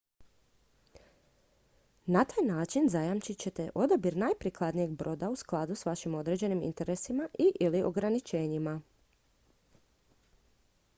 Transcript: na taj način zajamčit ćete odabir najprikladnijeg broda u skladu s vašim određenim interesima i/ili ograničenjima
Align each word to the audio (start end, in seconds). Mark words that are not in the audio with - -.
na 2.13 2.23
taj 2.25 2.45
način 2.45 2.89
zajamčit 2.89 3.37
ćete 3.39 3.69
odabir 3.75 4.17
najprikladnijeg 4.17 4.89
broda 4.91 5.29
u 5.29 5.35
skladu 5.35 5.75
s 5.75 5.85
vašim 5.85 6.15
određenim 6.15 6.61
interesima 6.61 7.29
i/ili 7.39 7.83
ograničenjima 7.83 8.81